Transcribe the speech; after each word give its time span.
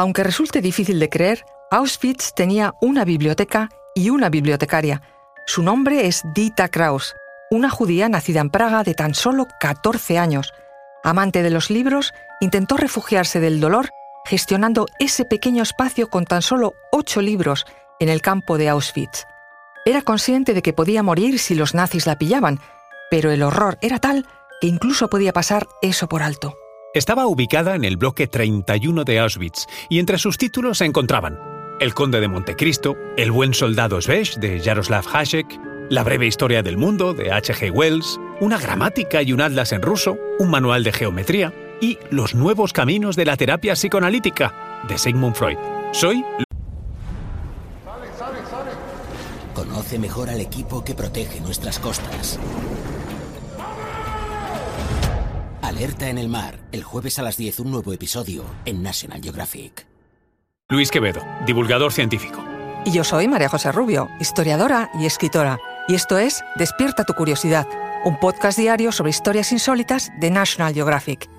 Aunque 0.00 0.24
resulte 0.24 0.62
difícil 0.62 0.98
de 0.98 1.10
creer, 1.10 1.44
Auschwitz 1.70 2.32
tenía 2.32 2.74
una 2.80 3.04
biblioteca 3.04 3.68
y 3.94 4.08
una 4.08 4.30
bibliotecaria. 4.30 5.02
Su 5.46 5.62
nombre 5.62 6.06
es 6.06 6.22
Dita 6.34 6.68
Kraus, 6.68 7.14
una 7.50 7.68
judía 7.68 8.08
nacida 8.08 8.40
en 8.40 8.48
Praga 8.48 8.82
de 8.82 8.94
tan 8.94 9.14
solo 9.14 9.46
14 9.60 10.16
años. 10.16 10.54
Amante 11.04 11.42
de 11.42 11.50
los 11.50 11.68
libros, 11.68 12.14
intentó 12.40 12.78
refugiarse 12.78 13.40
del 13.40 13.60
dolor 13.60 13.90
gestionando 14.24 14.86
ese 14.98 15.26
pequeño 15.26 15.62
espacio 15.62 16.08
con 16.08 16.24
tan 16.24 16.40
solo 16.40 16.72
ocho 16.92 17.20
libros 17.20 17.66
en 17.98 18.08
el 18.08 18.22
campo 18.22 18.56
de 18.56 18.70
Auschwitz. 18.70 19.26
Era 19.84 20.00
consciente 20.00 20.54
de 20.54 20.62
que 20.62 20.72
podía 20.72 21.02
morir 21.02 21.38
si 21.38 21.54
los 21.54 21.74
nazis 21.74 22.06
la 22.06 22.16
pillaban, 22.16 22.58
pero 23.10 23.30
el 23.30 23.42
horror 23.42 23.76
era 23.82 23.98
tal 23.98 24.26
que 24.62 24.66
incluso 24.66 25.10
podía 25.10 25.34
pasar 25.34 25.66
eso 25.82 26.08
por 26.08 26.22
alto. 26.22 26.56
Estaba 26.92 27.28
ubicada 27.28 27.76
en 27.76 27.84
el 27.84 27.96
bloque 27.96 28.26
31 28.26 29.04
de 29.04 29.20
Auschwitz 29.20 29.66
y 29.88 30.00
entre 30.00 30.18
sus 30.18 30.38
títulos 30.38 30.78
se 30.78 30.86
encontraban 30.86 31.38
El 31.78 31.94
Conde 31.94 32.20
de 32.20 32.26
Montecristo, 32.26 32.96
El 33.16 33.30
Buen 33.30 33.54
Soldado 33.54 34.00
Svesh 34.00 34.38
de 34.38 34.60
Jaroslav 34.60 35.04
Hasek, 35.12 35.46
La 35.88 36.02
Breve 36.02 36.26
Historia 36.26 36.64
del 36.64 36.76
Mundo 36.76 37.14
de 37.14 37.30
H.G. 37.30 37.70
Wells, 37.70 38.18
una 38.40 38.58
gramática 38.58 39.22
y 39.22 39.32
un 39.32 39.40
atlas 39.40 39.70
en 39.70 39.82
ruso, 39.82 40.18
un 40.40 40.50
manual 40.50 40.82
de 40.82 40.92
geometría 40.92 41.54
y 41.80 41.96
Los 42.10 42.34
Nuevos 42.34 42.72
Caminos 42.72 43.14
de 43.14 43.24
la 43.24 43.36
Terapia 43.36 43.74
Psicoanalítica 43.74 44.82
de 44.88 44.98
Sigmund 44.98 45.36
Freud. 45.36 45.58
Soy 45.92 46.24
Conoce 49.54 49.96
mejor 50.00 50.28
al 50.28 50.40
equipo 50.40 50.82
que 50.82 50.96
protege 50.96 51.40
nuestras 51.40 51.78
costas. 51.78 52.40
Alerta 55.80 56.10
en 56.10 56.18
el 56.18 56.28
mar. 56.28 56.60
El 56.72 56.84
jueves 56.84 57.18
a 57.18 57.22
las 57.22 57.38
10 57.38 57.60
un 57.60 57.70
nuevo 57.70 57.94
episodio 57.94 58.44
en 58.66 58.82
National 58.82 59.22
Geographic. 59.22 59.86
Luis 60.68 60.90
Quevedo, 60.90 61.22
divulgador 61.46 61.90
científico. 61.90 62.44
Y 62.84 62.92
yo 62.92 63.02
soy 63.02 63.28
María 63.28 63.48
José 63.48 63.72
Rubio, 63.72 64.06
historiadora 64.20 64.90
y 65.00 65.06
escritora. 65.06 65.58
Y 65.88 65.94
esto 65.94 66.18
es 66.18 66.44
Despierta 66.56 67.04
tu 67.04 67.14
curiosidad, 67.14 67.66
un 68.04 68.20
podcast 68.20 68.58
diario 68.58 68.92
sobre 68.92 69.08
historias 69.08 69.52
insólitas 69.52 70.10
de 70.20 70.30
National 70.30 70.74
Geographic. 70.74 71.30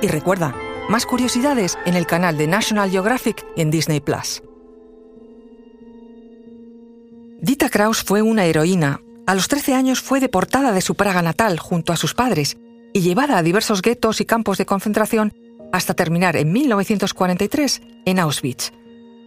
Y 0.00 0.06
recuerda, 0.06 0.54
más 0.88 1.04
curiosidades 1.04 1.76
en 1.84 1.96
el 1.96 2.06
canal 2.06 2.38
de 2.38 2.46
National 2.46 2.92
Geographic 2.92 3.44
en 3.56 3.72
Disney 3.72 3.98
Plus. 3.98 4.40
Dita 7.40 7.68
Kraus 7.70 8.04
fue 8.04 8.22
una 8.22 8.44
heroína. 8.44 9.00
A 9.28 9.34
los 9.34 9.46
13 9.46 9.74
años 9.74 10.00
fue 10.00 10.20
deportada 10.20 10.72
de 10.72 10.80
su 10.80 10.94
Praga 10.94 11.20
natal 11.20 11.58
junto 11.58 11.92
a 11.92 11.98
sus 11.98 12.14
padres 12.14 12.56
y 12.94 13.02
llevada 13.02 13.36
a 13.36 13.42
diversos 13.42 13.82
guetos 13.82 14.22
y 14.22 14.24
campos 14.24 14.56
de 14.56 14.64
concentración 14.64 15.34
hasta 15.70 15.92
terminar 15.92 16.34
en 16.34 16.50
1943 16.50 17.82
en 18.06 18.20
Auschwitz. 18.20 18.72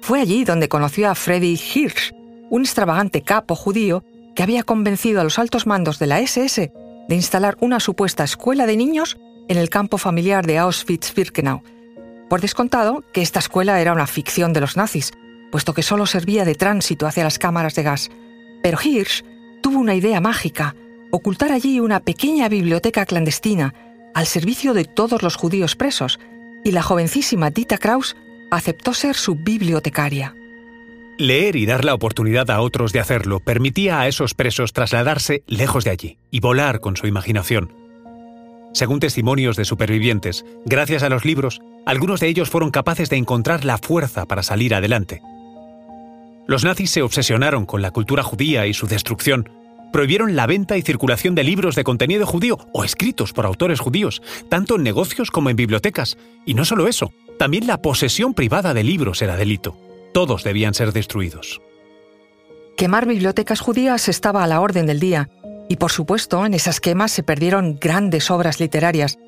Fue 0.00 0.22
allí 0.22 0.44
donde 0.44 0.70
conoció 0.70 1.10
a 1.10 1.14
Freddy 1.14 1.52
Hirsch, 1.52 2.14
un 2.48 2.62
extravagante 2.62 3.20
capo 3.20 3.54
judío 3.54 4.02
que 4.34 4.42
había 4.42 4.62
convencido 4.62 5.20
a 5.20 5.24
los 5.24 5.38
altos 5.38 5.66
mandos 5.66 5.98
de 5.98 6.06
la 6.06 6.20
SS 6.20 6.72
de 7.06 7.14
instalar 7.14 7.58
una 7.60 7.78
supuesta 7.78 8.24
escuela 8.24 8.64
de 8.64 8.78
niños 8.78 9.18
en 9.48 9.58
el 9.58 9.68
campo 9.68 9.98
familiar 9.98 10.46
de 10.46 10.58
Auschwitz-Birkenau. 10.60 11.60
Por 12.30 12.40
descontado 12.40 13.04
que 13.12 13.20
esta 13.20 13.40
escuela 13.40 13.78
era 13.82 13.92
una 13.92 14.06
ficción 14.06 14.54
de 14.54 14.62
los 14.62 14.78
nazis, 14.78 15.12
puesto 15.52 15.74
que 15.74 15.82
solo 15.82 16.06
servía 16.06 16.46
de 16.46 16.54
tránsito 16.54 17.06
hacia 17.06 17.24
las 17.24 17.38
cámaras 17.38 17.74
de 17.74 17.82
gas. 17.82 18.08
Pero 18.62 18.78
Hirsch 18.82 19.24
tuvo 19.70 19.78
una 19.78 19.94
idea 19.94 20.20
mágica, 20.20 20.74
ocultar 21.12 21.52
allí 21.52 21.78
una 21.78 22.00
pequeña 22.00 22.48
biblioteca 22.48 23.06
clandestina 23.06 23.72
al 24.14 24.26
servicio 24.26 24.74
de 24.74 24.84
todos 24.84 25.22
los 25.22 25.36
judíos 25.36 25.76
presos, 25.76 26.18
y 26.64 26.72
la 26.72 26.82
jovencísima 26.82 27.50
Dita 27.50 27.78
Kraus 27.78 28.16
aceptó 28.50 28.94
ser 28.94 29.14
su 29.14 29.36
bibliotecaria. 29.36 30.34
Leer 31.18 31.54
y 31.54 31.66
dar 31.66 31.84
la 31.84 31.94
oportunidad 31.94 32.50
a 32.50 32.60
otros 32.60 32.92
de 32.92 32.98
hacerlo 32.98 33.38
permitía 33.38 34.00
a 34.00 34.08
esos 34.08 34.34
presos 34.34 34.72
trasladarse 34.72 35.44
lejos 35.46 35.84
de 35.84 35.90
allí 35.90 36.18
y 36.32 36.40
volar 36.40 36.80
con 36.80 36.96
su 36.96 37.06
imaginación. 37.06 37.72
Según 38.74 38.98
testimonios 38.98 39.54
de 39.54 39.64
supervivientes, 39.64 40.44
gracias 40.64 41.04
a 41.04 41.08
los 41.08 41.24
libros, 41.24 41.60
algunos 41.86 42.18
de 42.18 42.26
ellos 42.26 42.50
fueron 42.50 42.72
capaces 42.72 43.08
de 43.08 43.18
encontrar 43.18 43.64
la 43.64 43.78
fuerza 43.78 44.26
para 44.26 44.42
salir 44.42 44.74
adelante. 44.74 45.22
Los 46.48 46.64
nazis 46.64 46.90
se 46.90 47.02
obsesionaron 47.02 47.66
con 47.66 47.82
la 47.82 47.92
cultura 47.92 48.24
judía 48.24 48.66
y 48.66 48.74
su 48.74 48.88
destrucción. 48.88 49.59
Prohibieron 49.92 50.36
la 50.36 50.46
venta 50.46 50.76
y 50.76 50.82
circulación 50.82 51.34
de 51.34 51.44
libros 51.44 51.74
de 51.74 51.84
contenido 51.84 52.26
judío 52.26 52.58
o 52.72 52.84
escritos 52.84 53.32
por 53.32 53.46
autores 53.46 53.80
judíos, 53.80 54.22
tanto 54.48 54.76
en 54.76 54.82
negocios 54.82 55.30
como 55.30 55.50
en 55.50 55.56
bibliotecas. 55.56 56.16
Y 56.46 56.54
no 56.54 56.64
solo 56.64 56.88
eso, 56.88 57.12
también 57.38 57.66
la 57.66 57.82
posesión 57.82 58.34
privada 58.34 58.74
de 58.74 58.84
libros 58.84 59.22
era 59.22 59.36
delito. 59.36 59.76
Todos 60.12 60.44
debían 60.44 60.74
ser 60.74 60.92
destruidos. 60.92 61.60
Quemar 62.76 63.06
bibliotecas 63.06 63.60
judías 63.60 64.08
estaba 64.08 64.44
a 64.44 64.46
la 64.46 64.60
orden 64.60 64.86
del 64.86 65.00
día, 65.00 65.28
y 65.68 65.76
por 65.76 65.90
supuesto 65.90 66.44
en 66.46 66.54
esas 66.54 66.80
quemas 66.80 67.12
se 67.12 67.22
perdieron 67.22 67.78
grandes 67.80 68.30
obras 68.30 68.58
literarias. 68.58 69.18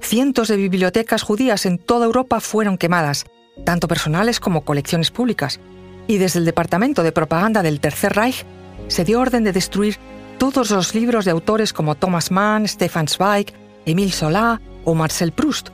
Cientos 0.00 0.48
de 0.48 0.56
bibliotecas 0.56 1.22
judías 1.22 1.66
en 1.66 1.78
toda 1.78 2.06
Europa 2.06 2.40
fueron 2.40 2.78
quemadas, 2.78 3.26
tanto 3.64 3.88
personales 3.88 4.40
como 4.40 4.64
colecciones 4.64 5.10
públicas 5.10 5.60
y 6.06 6.18
desde 6.18 6.38
el 6.38 6.44
Departamento 6.44 7.02
de 7.02 7.12
Propaganda 7.12 7.62
del 7.62 7.80
Tercer 7.80 8.14
Reich 8.14 8.44
se 8.88 9.04
dio 9.04 9.20
orden 9.20 9.44
de 9.44 9.52
destruir 9.52 9.96
todos 10.38 10.70
los 10.70 10.94
libros 10.94 11.24
de 11.24 11.30
autores 11.30 11.72
como 11.72 11.94
Thomas 11.94 12.30
Mann, 12.30 12.66
Stefan 12.66 13.08
Zweig, 13.08 13.52
Emile 13.84 14.12
Zola 14.12 14.60
o 14.84 14.94
Marcel 14.94 15.32
Proust, 15.32 15.68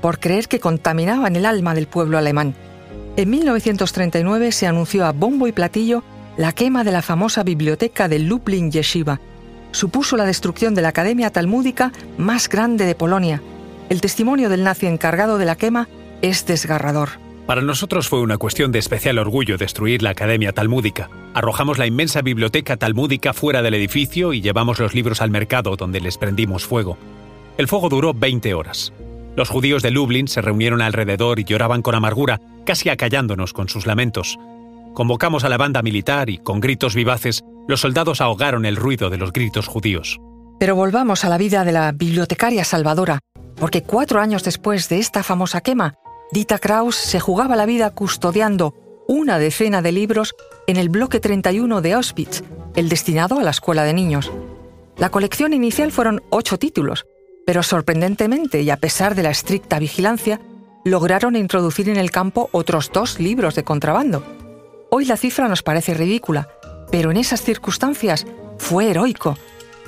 por 0.00 0.18
creer 0.18 0.48
que 0.48 0.60
contaminaban 0.60 1.36
el 1.36 1.46
alma 1.46 1.74
del 1.74 1.88
pueblo 1.88 2.18
alemán. 2.18 2.54
En 3.16 3.30
1939 3.30 4.52
se 4.52 4.66
anunció 4.66 5.04
a 5.04 5.12
bombo 5.12 5.46
y 5.46 5.52
platillo 5.52 6.04
la 6.36 6.52
quema 6.52 6.84
de 6.84 6.92
la 6.92 7.02
famosa 7.02 7.42
biblioteca 7.42 8.08
de 8.08 8.20
Lublin 8.20 8.70
Yeshiva. 8.70 9.20
Supuso 9.72 10.16
la 10.16 10.24
destrucción 10.24 10.74
de 10.74 10.82
la 10.82 10.88
academia 10.88 11.30
talmúdica 11.30 11.92
más 12.16 12.48
grande 12.48 12.86
de 12.86 12.94
Polonia. 12.94 13.42
El 13.88 14.00
testimonio 14.00 14.48
del 14.48 14.64
nazi 14.64 14.86
encargado 14.86 15.36
de 15.36 15.44
la 15.44 15.56
quema 15.56 15.88
es 16.22 16.46
desgarrador. 16.46 17.27
Para 17.48 17.62
nosotros 17.62 18.10
fue 18.10 18.20
una 18.20 18.36
cuestión 18.36 18.72
de 18.72 18.78
especial 18.78 19.16
orgullo 19.16 19.56
destruir 19.56 20.02
la 20.02 20.10
Academia 20.10 20.52
Talmúdica. 20.52 21.08
Arrojamos 21.32 21.78
la 21.78 21.86
inmensa 21.86 22.20
biblioteca 22.20 22.76
talmúdica 22.76 23.32
fuera 23.32 23.62
del 23.62 23.72
edificio 23.72 24.34
y 24.34 24.42
llevamos 24.42 24.78
los 24.78 24.92
libros 24.92 25.22
al 25.22 25.30
mercado 25.30 25.74
donde 25.74 26.02
les 26.02 26.18
prendimos 26.18 26.66
fuego. 26.66 26.98
El 27.56 27.66
fuego 27.66 27.88
duró 27.88 28.12
20 28.12 28.52
horas. 28.52 28.92
Los 29.34 29.48
judíos 29.48 29.82
de 29.82 29.90
Lublin 29.90 30.28
se 30.28 30.42
reunieron 30.42 30.82
alrededor 30.82 31.38
y 31.38 31.44
lloraban 31.44 31.80
con 31.80 31.94
amargura, 31.94 32.38
casi 32.66 32.90
acallándonos 32.90 33.54
con 33.54 33.70
sus 33.70 33.86
lamentos. 33.86 34.36
Convocamos 34.92 35.42
a 35.44 35.48
la 35.48 35.56
banda 35.56 35.80
militar 35.80 36.28
y, 36.28 36.36
con 36.36 36.60
gritos 36.60 36.94
vivaces, 36.94 37.42
los 37.66 37.80
soldados 37.80 38.20
ahogaron 38.20 38.66
el 38.66 38.76
ruido 38.76 39.08
de 39.08 39.16
los 39.16 39.32
gritos 39.32 39.68
judíos. 39.68 40.20
Pero 40.60 40.76
volvamos 40.76 41.24
a 41.24 41.30
la 41.30 41.38
vida 41.38 41.64
de 41.64 41.72
la 41.72 41.92
bibliotecaria 41.92 42.64
salvadora, 42.64 43.20
porque 43.56 43.82
cuatro 43.82 44.20
años 44.20 44.44
después 44.44 44.90
de 44.90 44.98
esta 44.98 45.22
famosa 45.22 45.62
quema, 45.62 45.94
Dita 46.30 46.58
Kraus 46.58 46.96
se 46.96 47.20
jugaba 47.20 47.56
la 47.56 47.64
vida 47.64 47.90
custodiando 47.90 48.74
una 49.06 49.38
decena 49.38 49.80
de 49.80 49.92
libros 49.92 50.34
en 50.66 50.76
el 50.76 50.90
bloque 50.90 51.20
31 51.20 51.80
de 51.80 51.94
Auschwitz, 51.94 52.42
el 52.74 52.90
destinado 52.90 53.38
a 53.38 53.42
la 53.42 53.50
escuela 53.50 53.84
de 53.84 53.94
niños. 53.94 54.30
La 54.98 55.08
colección 55.08 55.54
inicial 55.54 55.90
fueron 55.90 56.22
ocho 56.28 56.58
títulos, 56.58 57.06
pero 57.46 57.62
sorprendentemente 57.62 58.60
y 58.60 58.68
a 58.68 58.76
pesar 58.76 59.14
de 59.14 59.22
la 59.22 59.30
estricta 59.30 59.78
vigilancia, 59.78 60.38
lograron 60.84 61.34
introducir 61.34 61.88
en 61.88 61.96
el 61.96 62.10
campo 62.10 62.50
otros 62.52 62.90
dos 62.92 63.18
libros 63.18 63.54
de 63.54 63.64
contrabando. 63.64 64.22
Hoy 64.90 65.06
la 65.06 65.16
cifra 65.16 65.48
nos 65.48 65.62
parece 65.62 65.94
ridícula, 65.94 66.50
pero 66.90 67.10
en 67.10 67.16
esas 67.16 67.40
circunstancias 67.40 68.26
fue 68.58 68.90
heroico. 68.90 69.38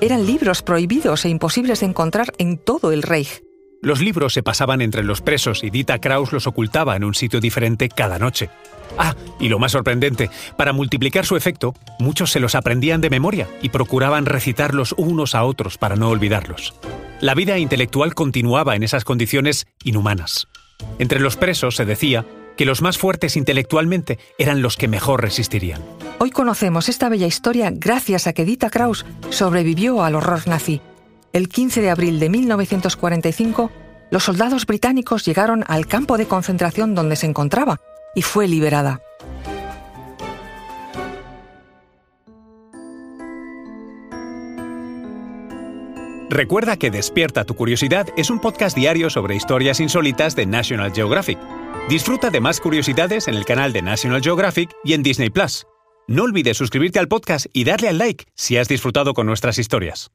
Eran 0.00 0.24
libros 0.24 0.62
prohibidos 0.62 1.26
e 1.26 1.28
imposibles 1.28 1.80
de 1.80 1.86
encontrar 1.86 2.32
en 2.38 2.56
todo 2.56 2.92
el 2.92 3.02
Reich. 3.02 3.42
Los 3.82 4.00
libros 4.00 4.34
se 4.34 4.42
pasaban 4.42 4.82
entre 4.82 5.02
los 5.02 5.22
presos 5.22 5.64
y 5.64 5.70
Dita 5.70 5.98
Kraus 5.98 6.32
los 6.32 6.46
ocultaba 6.46 6.96
en 6.96 7.04
un 7.04 7.14
sitio 7.14 7.40
diferente 7.40 7.88
cada 7.88 8.18
noche. 8.18 8.50
Ah, 8.98 9.14
y 9.38 9.48
lo 9.48 9.58
más 9.58 9.72
sorprendente, 9.72 10.28
para 10.58 10.74
multiplicar 10.74 11.24
su 11.24 11.34
efecto, 11.34 11.74
muchos 11.98 12.30
se 12.30 12.40
los 12.40 12.54
aprendían 12.54 13.00
de 13.00 13.08
memoria 13.08 13.48
y 13.62 13.70
procuraban 13.70 14.26
recitarlos 14.26 14.94
unos 14.98 15.34
a 15.34 15.44
otros 15.44 15.78
para 15.78 15.96
no 15.96 16.10
olvidarlos. 16.10 16.74
La 17.20 17.34
vida 17.34 17.56
intelectual 17.56 18.14
continuaba 18.14 18.76
en 18.76 18.82
esas 18.82 19.04
condiciones 19.04 19.66
inhumanas. 19.82 20.48
Entre 20.98 21.20
los 21.20 21.36
presos 21.36 21.76
se 21.76 21.86
decía 21.86 22.26
que 22.58 22.66
los 22.66 22.82
más 22.82 22.98
fuertes 22.98 23.38
intelectualmente 23.38 24.18
eran 24.36 24.60
los 24.60 24.76
que 24.76 24.88
mejor 24.88 25.22
resistirían. 25.22 25.82
Hoy 26.18 26.30
conocemos 26.30 26.90
esta 26.90 27.08
bella 27.08 27.26
historia 27.26 27.70
gracias 27.72 28.26
a 28.26 28.34
que 28.34 28.44
Dita 28.44 28.68
Kraus 28.68 29.06
sobrevivió 29.30 30.02
al 30.02 30.16
horror 30.16 30.46
nazi 30.46 30.82
el 31.32 31.48
15 31.48 31.80
de 31.80 31.90
abril 31.90 32.18
de 32.20 32.28
1945, 32.28 33.70
los 34.10 34.24
soldados 34.24 34.66
británicos 34.66 35.24
llegaron 35.24 35.64
al 35.68 35.86
campo 35.86 36.18
de 36.18 36.26
concentración 36.26 36.94
donde 36.94 37.16
se 37.16 37.26
encontraba 37.26 37.80
y 38.14 38.22
fue 38.22 38.48
liberada. 38.48 39.00
Recuerda 46.28 46.76
que 46.76 46.92
Despierta 46.92 47.44
tu 47.44 47.56
Curiosidad 47.56 48.06
es 48.16 48.30
un 48.30 48.38
podcast 48.40 48.76
diario 48.76 49.10
sobre 49.10 49.34
historias 49.34 49.80
insólitas 49.80 50.36
de 50.36 50.46
National 50.46 50.92
Geographic. 50.92 51.38
Disfruta 51.88 52.30
de 52.30 52.40
más 52.40 52.60
curiosidades 52.60 53.26
en 53.26 53.34
el 53.34 53.44
canal 53.44 53.72
de 53.72 53.82
National 53.82 54.22
Geographic 54.22 54.70
y 54.84 54.92
en 54.92 55.02
Disney 55.02 55.30
Plus. 55.30 55.66
No 56.06 56.22
olvides 56.22 56.56
suscribirte 56.56 57.00
al 57.00 57.08
podcast 57.08 57.46
y 57.52 57.64
darle 57.64 57.88
al 57.88 57.98
like 57.98 58.26
si 58.36 58.56
has 58.56 58.68
disfrutado 58.68 59.12
con 59.12 59.26
nuestras 59.26 59.58
historias. 59.58 60.12